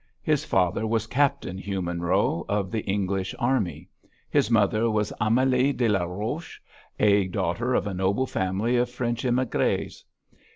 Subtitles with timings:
[0.23, 3.87] His father was Captain Hugh Monroe, of the English army;
[4.31, 6.59] his mother was Amélie de la Roche,
[6.99, 10.01] a daughter of a noble family of French émigrés.